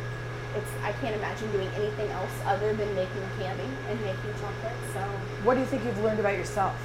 it's 0.56 0.72
I 0.84 0.92
can't 0.94 1.16
imagine 1.16 1.52
doing 1.52 1.70
anything 1.76 2.10
else 2.10 2.32
other 2.46 2.74
than 2.74 2.94
making 2.96 3.22
candy 3.38 3.70
and 3.90 4.02
making 4.02 4.34
chocolate. 4.42 4.74
So 4.94 5.02
what 5.44 5.54
do 5.56 5.60
you 5.60 5.66
think 5.68 5.86
you've 5.86 6.02
learned 6.04 6.20
about 6.20 6.38
yourself? 6.38 6.76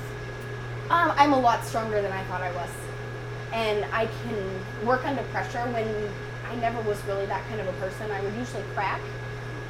um, 0.90 1.12
I'm 1.16 1.33
a 1.33 1.38
lot 1.38 1.64
stronger 1.64 2.02
than 2.02 2.12
I 2.12 2.23
thought 2.25 2.42
I 2.42 2.52
was, 2.52 2.71
and 3.52 3.85
I 3.92 4.06
can 4.06 4.87
work 4.87 5.04
under 5.06 5.23
pressure 5.25 5.61
when 5.73 5.88
I 6.50 6.54
never 6.56 6.80
was 6.83 7.02
really 7.04 7.26
that 7.26 7.47
kind 7.49 7.61
of 7.61 7.68
a 7.68 7.73
person. 7.75 8.11
I 8.11 8.21
would 8.21 8.35
usually 8.35 8.64
crack. 8.75 9.00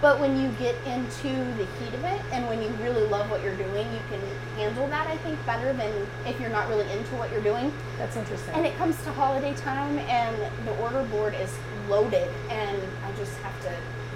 But 0.01 0.21
when 0.21 0.39
you 0.39 0.51
get 0.59 0.75
into 0.85 1.29
the 1.57 1.65
heat 1.79 1.95
of 1.95 2.05
it 2.05 2.21
and 2.31 2.47
when 2.47 2.61
you 2.61 2.69
really 2.83 3.07
love 3.07 3.31
what 3.31 3.43
you're 3.43 3.57
doing, 3.57 3.91
you 3.91 4.01
can 4.11 4.21
handle 4.57 4.87
that, 4.89 5.07
I 5.07 5.17
think, 5.19 5.39
better 5.47 5.73
than 5.73 6.07
if 6.27 6.39
you're 6.39 6.51
not 6.51 6.69
really 6.69 6.91
into 6.93 7.15
what 7.15 7.31
you're 7.33 7.41
doing. 7.41 7.73
That's 7.97 8.17
interesting. 8.17 8.53
And 8.55 8.67
it 8.67 8.77
comes 8.77 9.03
to 9.05 9.13
holiday 9.13 9.55
time, 9.55 9.99
and 10.01 10.37
the 10.67 10.77
order 10.83 11.05
board 11.05 11.35
is 11.41 11.57
loaded, 11.89 12.29
and 12.51 12.83
I 13.05 13.13
just 13.17 13.37
have 13.39 13.61
to 13.63 13.73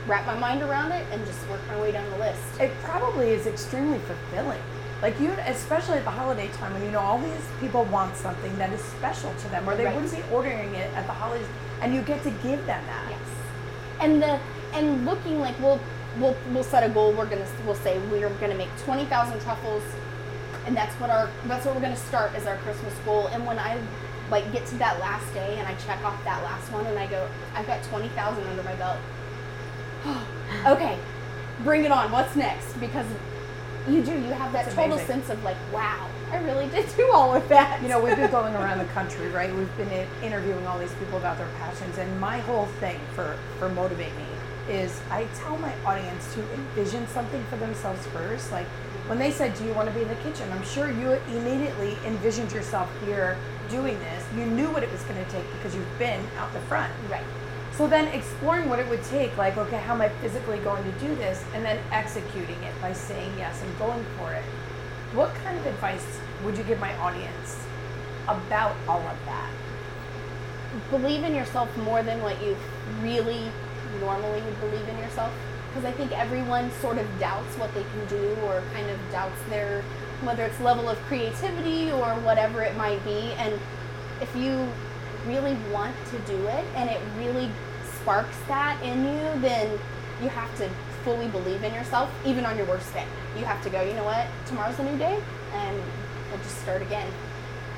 wrap 0.06 0.26
my 0.26 0.38
mind 0.38 0.62
around 0.62 0.92
it 0.92 1.04
and 1.12 1.24
just 1.26 1.46
work 1.50 1.60
my 1.68 1.78
way 1.80 1.92
down 1.92 2.08
the 2.10 2.18
list. 2.18 2.40
it 2.60 2.70
probably 2.82 3.28
is 3.30 3.46
extremely 3.46 3.98
fulfilling. 4.00 4.60
Like 5.02 5.20
you, 5.20 5.30
especially 5.46 5.98
at 5.98 6.04
the 6.04 6.10
holiday 6.10 6.48
time 6.48 6.72
when 6.74 6.82
you 6.84 6.90
know 6.90 6.98
all 7.00 7.18
these 7.18 7.44
people 7.60 7.84
want 7.84 8.16
something 8.16 8.56
that 8.58 8.72
is 8.72 8.80
special 8.82 9.32
to 9.42 9.48
them, 9.48 9.68
or 9.68 9.76
they 9.76 9.84
Right. 9.84 9.94
wouldn't 9.94 10.12
be 10.12 10.22
ordering 10.34 10.74
it 10.74 10.90
at 10.94 11.06
the 11.06 11.12
holidays, 11.12 11.46
and 11.82 11.94
you 11.94 12.02
get 12.02 12.22
to 12.24 12.30
give 12.30 12.64
them 12.66 12.82
that. 12.86 13.06
Yes, 13.10 13.20
and 14.00 14.20
the 14.22 14.40
and 14.74 15.04
looking 15.06 15.38
like 15.40 15.54
we'll 15.60 15.78
we'll 16.18 16.36
we'll 16.52 16.64
set 16.64 16.82
a 16.82 16.88
goal. 16.88 17.12
We're 17.12 17.26
gonna 17.26 17.46
we'll 17.64 17.76
say 17.76 17.98
we're 18.10 18.28
gonna 18.40 18.56
make 18.56 18.70
twenty 18.84 19.04
thousand 19.04 19.40
truffles, 19.42 19.84
and 20.66 20.76
that's 20.76 20.94
what 20.96 21.10
our 21.10 21.30
that's 21.46 21.64
what 21.64 21.76
we're 21.76 21.80
gonna 21.82 21.94
start 21.96 22.34
as 22.34 22.46
our 22.46 22.56
Christmas 22.56 22.94
goal. 23.04 23.28
And 23.28 23.46
when 23.46 23.58
I 23.58 23.78
like 24.30 24.52
get 24.52 24.66
to 24.66 24.76
that 24.76 25.00
last 25.00 25.32
day 25.34 25.56
and 25.58 25.66
I 25.66 25.74
check 25.74 26.02
off 26.04 26.22
that 26.24 26.42
last 26.42 26.70
one 26.72 26.86
and 26.86 26.98
I 26.98 27.06
go, 27.06 27.28
I've 27.54 27.66
got 27.66 27.82
twenty 27.84 28.08
thousand 28.10 28.46
under 28.46 28.62
my 28.62 28.74
belt. 28.74 28.98
okay, 30.66 30.98
bring 31.64 31.84
it 31.84 31.92
on. 31.92 32.10
What's 32.12 32.36
next? 32.36 32.78
Because 32.78 33.06
you 33.88 34.02
do. 34.02 34.12
You 34.12 34.32
have 34.32 34.52
that 34.52 34.64
That's 34.64 34.74
total 34.74 34.94
amazing. 34.94 35.06
sense 35.06 35.30
of 35.30 35.42
like, 35.44 35.56
wow, 35.72 36.08
I 36.30 36.38
really 36.42 36.68
did 36.68 36.86
do 36.96 37.10
all 37.12 37.34
of 37.34 37.48
that. 37.48 37.80
You 37.82 37.88
know, 37.88 38.02
we've 38.02 38.16
been 38.16 38.30
going 38.30 38.54
around 38.62 38.78
the 38.78 38.84
country, 38.86 39.28
right? 39.30 39.54
We've 39.54 39.76
been 39.76 40.06
interviewing 40.22 40.66
all 40.66 40.78
these 40.78 40.92
people 40.94 41.18
about 41.18 41.38
their 41.38 41.48
passions, 41.58 41.96
and 41.98 42.20
my 42.20 42.38
whole 42.38 42.66
thing 42.80 43.00
for 43.14 43.36
for 43.58 43.68
motivate 43.68 44.14
me 44.16 44.24
is 44.68 45.00
I 45.10 45.24
tell 45.36 45.56
my 45.58 45.72
audience 45.86 46.34
to 46.34 46.40
envision 46.54 47.06
something 47.08 47.42
for 47.44 47.56
themselves 47.56 48.06
first. 48.08 48.52
Like 48.52 48.66
when 49.06 49.18
they 49.18 49.30
said, 49.30 49.54
"Do 49.54 49.64
you 49.64 49.72
want 49.72 49.88
to 49.88 49.94
be 49.94 50.02
in 50.02 50.08
the 50.08 50.16
kitchen?" 50.16 50.50
I'm 50.52 50.64
sure 50.64 50.90
you 50.90 51.12
immediately 51.34 51.96
envisioned 52.04 52.52
yourself 52.52 52.90
here 53.06 53.38
doing 53.68 53.98
this. 53.98 54.24
You 54.36 54.46
knew 54.46 54.70
what 54.70 54.82
it 54.82 54.90
was 54.90 55.02
going 55.02 55.22
to 55.24 55.30
take 55.30 55.50
because 55.52 55.74
you've 55.74 55.98
been 55.98 56.24
out 56.38 56.52
the 56.52 56.60
front. 56.60 56.92
right. 57.10 57.24
So 57.72 57.86
then 57.86 58.08
exploring 58.08 58.68
what 58.68 58.80
it 58.80 58.88
would 58.88 59.04
take, 59.04 59.36
like, 59.36 59.56
okay, 59.56 59.78
how 59.78 59.94
am 59.94 60.00
I 60.00 60.08
physically 60.08 60.58
going 60.58 60.82
to 60.82 60.90
do 60.98 61.14
this? 61.14 61.44
And 61.54 61.64
then 61.64 61.78
executing 61.92 62.60
it 62.64 62.74
by 62.82 62.92
saying 62.92 63.32
yes 63.38 63.62
and 63.62 63.78
going 63.78 64.04
for 64.16 64.32
it. 64.32 64.42
What 65.14 65.32
kind 65.36 65.56
of 65.56 65.64
advice 65.64 66.18
would 66.44 66.58
you 66.58 66.64
give 66.64 66.80
my 66.80 66.96
audience 66.98 67.56
about 68.26 68.74
all 68.88 69.00
of 69.00 69.16
that? 69.26 69.50
believe 70.90 71.24
in 71.24 71.34
yourself 71.34 71.74
more 71.78 72.02
than 72.02 72.20
what 72.22 72.40
you 72.42 72.56
really 73.00 73.50
normally 74.00 74.40
would 74.42 74.60
believe 74.60 74.86
in 74.88 74.98
yourself 74.98 75.32
because 75.68 75.84
i 75.84 75.92
think 75.92 76.12
everyone 76.12 76.70
sort 76.72 76.98
of 76.98 77.06
doubts 77.18 77.56
what 77.56 77.72
they 77.74 77.82
can 77.82 78.06
do 78.08 78.36
or 78.44 78.62
kind 78.72 78.88
of 78.90 78.98
doubts 79.10 79.40
their 79.48 79.82
whether 80.22 80.44
it's 80.44 80.58
level 80.60 80.88
of 80.88 80.98
creativity 81.02 81.90
or 81.90 82.14
whatever 82.20 82.62
it 82.62 82.76
might 82.76 83.02
be 83.04 83.32
and 83.38 83.58
if 84.20 84.34
you 84.34 84.68
really 85.26 85.56
want 85.72 85.94
to 86.06 86.18
do 86.20 86.46
it 86.48 86.64
and 86.74 86.90
it 86.90 87.00
really 87.18 87.50
sparks 88.00 88.36
that 88.48 88.80
in 88.82 89.04
you 89.04 89.40
then 89.40 89.78
you 90.22 90.28
have 90.28 90.54
to 90.56 90.68
fully 91.04 91.28
believe 91.28 91.62
in 91.62 91.72
yourself 91.72 92.10
even 92.26 92.44
on 92.44 92.56
your 92.56 92.66
worst 92.66 92.92
day. 92.92 93.06
You 93.38 93.44
have 93.44 93.62
to 93.62 93.70
go 93.70 93.82
you 93.82 93.94
know 93.94 94.04
what? 94.04 94.26
Tomorrow's 94.46 94.78
a 94.78 94.84
new 94.84 94.98
day 94.98 95.20
and 95.52 95.82
we'll 96.30 96.42
just 96.42 96.60
start 96.62 96.82
again. 96.82 97.10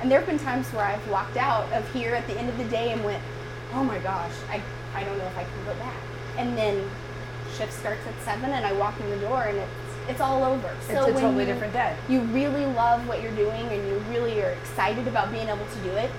And 0.01 0.09
there 0.09 0.19
have 0.19 0.27
been 0.27 0.39
times 0.39 0.67
where 0.69 0.83
I've 0.83 1.07
walked 1.09 1.37
out 1.37 1.71
of 1.73 1.89
here 1.93 2.15
at 2.15 2.25
the 2.27 2.37
end 2.37 2.49
of 2.49 2.57
the 2.57 2.65
day 2.65 2.91
and 2.91 3.03
went, 3.05 3.21
oh 3.73 3.83
my 3.83 3.99
gosh, 3.99 4.33
I, 4.49 4.61
I 4.95 5.03
don't 5.03 5.17
know 5.17 5.27
if 5.27 5.37
I 5.37 5.43
can 5.43 5.65
go 5.65 5.73
back. 5.75 6.01
And 6.37 6.57
then 6.57 6.89
shift 7.55 7.73
starts 7.73 8.01
at 8.07 8.19
seven 8.23 8.51
and 8.51 8.65
I 8.65 8.73
walk 8.73 8.99
in 8.99 9.09
the 9.11 9.19
door 9.19 9.43
and 9.43 9.57
it's, 9.57 9.90
it's 10.07 10.21
all 10.21 10.43
over. 10.43 10.67
It's 10.79 10.87
so 10.87 11.05
a 11.05 11.11
totally 11.11 11.45
you, 11.45 11.53
different 11.53 11.73
day. 11.73 11.95
you 12.09 12.21
really 12.21 12.65
love 12.65 13.07
what 13.07 13.21
you're 13.21 13.35
doing 13.35 13.67
and 13.67 13.87
you 13.87 13.97
really 14.09 14.41
are 14.41 14.49
excited 14.51 15.07
about 15.07 15.31
being 15.31 15.47
able 15.47 15.65
to 15.65 15.79
do 15.83 15.91
it, 15.91 16.11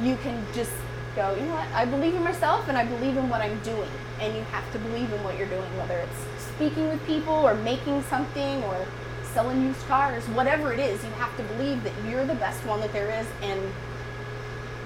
you 0.00 0.16
can 0.16 0.44
just 0.52 0.72
go, 1.16 1.34
you 1.34 1.42
know 1.42 1.54
what, 1.54 1.68
I 1.68 1.84
believe 1.84 2.14
in 2.14 2.22
myself 2.22 2.68
and 2.68 2.76
I 2.76 2.84
believe 2.84 3.16
in 3.16 3.28
what 3.28 3.40
I'm 3.40 3.58
doing. 3.60 3.90
And 4.20 4.34
you 4.34 4.42
have 4.44 4.70
to 4.72 4.78
believe 4.78 5.12
in 5.12 5.22
what 5.24 5.38
you're 5.38 5.48
doing, 5.48 5.76
whether 5.76 5.98
it's 5.98 6.44
speaking 6.54 6.88
with 6.88 7.04
people 7.06 7.34
or 7.34 7.54
making 7.54 8.02
something 8.04 8.62
or 8.64 8.86
selling 9.32 9.62
used 9.62 9.84
cars, 9.86 10.24
whatever 10.28 10.72
it 10.72 10.78
is, 10.78 11.02
you 11.02 11.10
have 11.10 11.36
to 11.36 11.42
believe 11.54 11.82
that 11.82 11.92
you're 12.08 12.24
the 12.24 12.36
best 12.36 12.64
one 12.66 12.80
that 12.80 12.92
there 12.92 13.10
is 13.20 13.26
and 13.42 13.60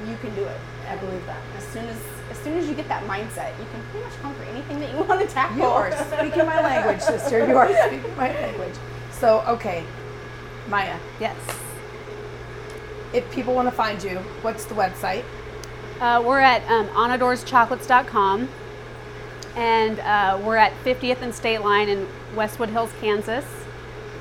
you 0.09 0.17
can 0.19 0.35
do 0.35 0.45
it. 0.45 0.61
I 0.89 0.97
believe 0.97 1.25
that. 1.27 1.41
As 1.57 1.65
soon 1.65 1.85
as 1.87 1.97
as 2.31 2.39
soon 2.39 2.59
as 2.59 2.69
you 2.69 2.75
get 2.75 2.89
that 2.89 3.05
mindset, 3.05 3.59
you 3.59 3.67
can 3.73 3.83
pretty 3.91 4.05
much 4.07 4.17
conquer 4.21 4.43
anything 4.45 4.81
that 4.81 4.91
you 4.93 5.03
want 5.05 5.21
to 5.21 5.27
tackle. 5.27 5.57
You 5.59 5.65
are 5.65 5.91
speaking 5.93 6.47
my 6.47 6.61
language, 6.61 7.01
sister. 7.01 7.47
You 7.47 7.57
are 7.57 7.69
speaking 7.87 8.17
my 8.17 8.33
language. 8.35 8.75
So, 9.13 9.43
okay, 9.49 9.85
Maija, 10.69 10.99
Yes. 11.19 11.37
if 13.13 13.29
people 13.31 13.55
want 13.55 13.69
to 13.69 13.73
find 13.75 14.03
you, 14.03 14.19
what's 14.43 14.65
the 14.67 14.75
website? 14.75 15.25
Uh, 16.01 16.23
we're 16.25 16.39
at 16.41 16.63
um, 16.71 16.87
annedoreschocolates.com 16.89 18.49
and 19.57 19.99
uh, 20.01 20.39
we're 20.45 20.57
at 20.57 20.73
50th 20.85 21.21
and 21.23 21.35
State 21.35 21.59
Line 21.63 21.89
in 21.89 22.07
Westwood 22.37 22.69
Hills, 22.69 22.93
Kansas. 23.01 23.45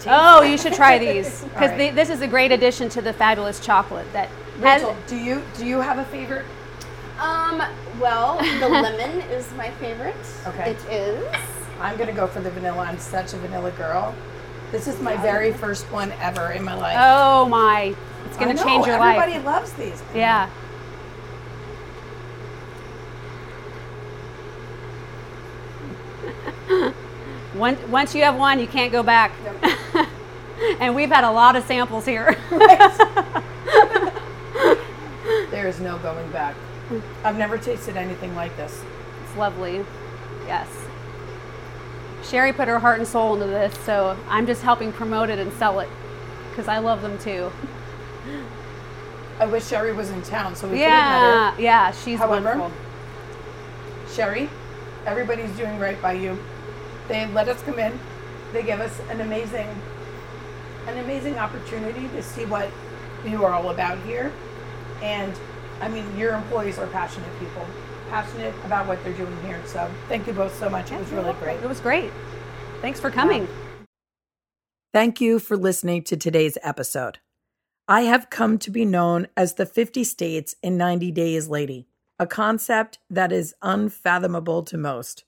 Oh, 0.08 0.42
you 0.42 0.58
should 0.58 0.74
try 0.74 0.98
these 0.98 1.44
because 1.54 1.72
right. 1.72 1.94
this 1.94 2.10
is 2.10 2.22
a 2.22 2.28
great 2.28 2.52
addition 2.52 2.88
to 2.90 3.02
the 3.02 3.14
fabulous 3.14 3.60
chocolate 3.60 4.12
that 4.14 4.30
has- 4.62 4.82
Rachel, 4.82 4.96
do 5.08 5.18
you 5.18 5.44
do 5.58 5.66
you 5.66 5.80
have 5.82 5.98
a 6.00 6.06
favorite? 6.06 6.46
Um, 7.20 7.62
well, 8.00 8.38
the 8.60 8.70
lemon 8.70 9.22
is 9.30 9.52
my 9.54 9.70
favorite. 9.72 10.16
Okay. 10.48 10.72
It 10.72 10.86
is. 10.90 11.36
I'm 11.80 11.98
gonna 11.98 12.14
go 12.14 12.28
for 12.28 12.40
the 12.40 12.50
vanilla. 12.52 12.84
I'm 12.84 13.00
such 13.00 13.34
a 13.34 13.38
vanilla 13.38 13.72
girl. 13.72 14.16
This 14.72 14.88
is 14.88 15.00
my 15.02 15.16
very 15.18 15.54
first 15.54 15.86
one 15.92 16.12
ever 16.14 16.52
in 16.52 16.64
my 16.64 16.74
life. 16.74 16.98
Oh 17.00 17.46
my, 17.48 17.96
it's 18.26 18.38
gonna 18.38 18.56
change 18.56 18.86
your 18.86 18.96
Everybody 18.96 19.34
life. 19.34 19.36
Everybody 19.36 19.46
loves 19.46 19.74
these. 19.74 20.04
Yeah. 20.14 20.50
Once, 27.56 27.80
once 27.88 28.14
you 28.14 28.22
have 28.24 28.36
one, 28.38 28.60
you 28.60 28.68
can't 28.68 28.92
go 28.92 29.02
back. 29.02 29.32
and 30.80 30.94
we've 30.94 31.10
had 31.10 31.24
a 31.24 31.32
lot 31.32 31.56
of 31.56 31.64
samples 31.64 32.06
here. 32.06 32.36
There 35.50 35.68
is 35.68 35.80
no 35.80 35.98
going 36.00 36.30
back. 36.32 36.56
I've 37.24 37.38
never 37.38 37.58
tasted 37.58 37.98
anything 37.98 38.36
like 38.36 38.56
this. 38.58 38.84
It's 39.24 39.36
lovely. 39.38 39.86
Yes. 40.46 40.70
Sherry 42.24 42.54
put 42.54 42.68
her 42.68 42.80
heart 42.80 43.00
and 43.00 43.08
soul 43.08 43.36
into 43.36 43.48
this, 43.48 43.78
so 43.80 44.18
I'm 44.28 44.46
just 44.46 44.62
helping 44.62 44.92
promote 44.92 45.30
it 45.30 45.40
and 45.40 45.52
sell 45.54 45.80
it 45.80 45.90
because 46.50 46.68
I 46.68 46.80
love 46.80 47.02
them 47.02 47.18
too. 47.20 47.52
I 49.40 49.46
wish 49.46 49.68
Sherry 49.68 49.94
was 49.94 50.10
in 50.10 50.22
town 50.24 50.56
so 50.56 50.68
we 50.68 50.78
could 50.78 50.88
have 50.88 51.56
met 51.56 51.56
her. 51.56 51.62
Yeah, 51.62 51.88
yeah, 51.88 51.92
she's 51.92 52.20
However, 52.20 52.58
wonderful. 52.58 52.72
Sherry, 54.12 54.50
everybody's 55.06 55.52
doing 55.52 55.78
right 55.80 56.02
by 56.02 56.14
you. 56.14 56.38
They 57.08 57.28
let 57.28 57.48
us 57.48 57.62
come 57.64 57.80
in. 57.80 57.98
They 58.52 58.64
give 58.64 58.80
us 58.80 59.00
an 59.10 59.22
amazing, 59.22 59.68
an 60.88 60.98
amazing 60.98 61.38
opportunity 61.38 62.08
to 62.10 62.24
see 62.24 62.46
what 62.46 62.70
you 63.26 63.46
are 63.46 63.54
all 63.54 63.70
about 63.70 64.00
here. 64.00 64.32
And 65.02 65.40
I 65.82 65.88
mean, 65.90 66.06
your 66.18 66.34
employees 66.34 66.78
are 66.80 66.88
passionate 66.88 67.30
people, 67.40 67.66
passionate 68.10 68.54
about 68.66 68.88
what 68.88 69.04
they're 69.04 69.14
doing 69.14 69.38
here. 69.44 69.62
So 69.66 69.90
thank 70.08 70.28
you 70.28 70.34
both 70.34 70.58
so 70.58 70.70
much. 70.70 70.92
It 70.92 71.00
was 71.00 71.10
really 71.10 71.34
great. 71.34 71.62
It 71.62 71.70
was 71.70 71.80
great. 71.80 72.12
Thanks 72.82 73.00
for 73.00 73.10
coming. 73.10 73.48
Thank 74.94 75.22
you 75.22 75.40
for 75.40 75.58
listening 75.58 76.04
to 76.04 76.18
today's 76.18 76.58
episode. 76.64 77.20
I 77.88 78.02
have 78.02 78.30
come 78.30 78.58
to 78.60 78.72
be 78.72 78.86
known 78.86 79.28
as 79.38 79.54
the 79.54 79.66
50 79.66 80.04
States 80.04 80.56
in 80.62 80.78
90 80.78 81.12
Days 81.12 81.48
Lady, 81.48 81.88
a 82.20 82.28
concept 82.28 83.00
that 83.10 83.32
is 83.32 83.54
unfathomable 83.62 84.64
to 84.64 84.78
most. 84.78 85.24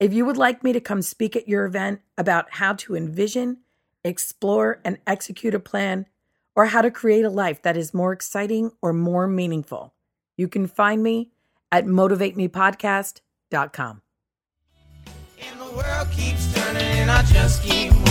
If 0.00 0.12
you 0.12 0.24
would 0.24 0.36
like 0.36 0.62
me 0.62 0.72
to 0.72 0.80
come 0.80 1.02
speak 1.02 1.36
at 1.36 1.48
your 1.48 1.64
event 1.64 2.00
about 2.18 2.54
how 2.54 2.74
to 2.74 2.96
envision, 2.96 3.58
explore, 4.04 4.80
and 4.84 4.98
execute 5.06 5.54
a 5.54 5.60
plan, 5.60 6.06
or 6.56 6.66
how 6.66 6.82
to 6.82 6.90
create 6.90 7.24
a 7.24 7.30
life 7.30 7.62
that 7.62 7.76
is 7.76 7.94
more 7.94 8.12
exciting 8.12 8.72
or 8.82 8.92
more 8.92 9.28
meaningful, 9.28 9.94
you 10.36 10.48
can 10.48 10.66
find 10.66 11.00
me 11.02 11.30
at 11.70 11.84
motivatemepodcast.com. 11.84 14.02
And 15.38 15.60
the 15.60 15.76
world 15.76 16.10
keeps 16.10 16.54
turning 16.54 16.82
and 16.82 17.10
I 17.10 17.22
just 17.22 17.62
keep 17.62 17.92
moving. 17.92 18.05